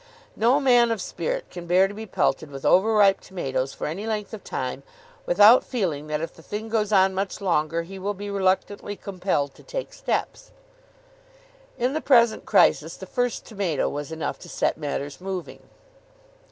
No 0.35 0.59
man 0.59 0.89
of 0.89 0.99
spirit 0.99 1.47
can 1.51 1.67
bear 1.67 1.87
to 1.87 1.93
be 1.93 2.07
pelted 2.07 2.49
with 2.49 2.65
over 2.65 2.91
ripe 2.91 3.19
tomatoes 3.21 3.71
for 3.71 3.85
any 3.85 4.07
length 4.07 4.33
of 4.33 4.43
time 4.43 4.81
without 5.27 5.63
feeling 5.63 6.07
that 6.07 6.21
if 6.21 6.33
the 6.33 6.41
thing 6.41 6.69
goes 6.69 6.91
on 6.91 7.13
much 7.13 7.39
longer 7.39 7.83
he 7.83 7.99
will 7.99 8.15
be 8.15 8.27
reluctantly 8.31 8.95
compelled 8.95 9.53
to 9.53 9.61
take 9.61 9.93
steps. 9.93 10.49
In 11.77 11.93
the 11.93 12.01
present 12.01 12.47
crisis, 12.47 12.97
the 12.97 13.05
first 13.05 13.45
tomato 13.45 13.87
was 13.87 14.11
enough 14.11 14.39
to 14.39 14.49
set 14.49 14.75
matters 14.75 15.21
moving. 15.21 15.69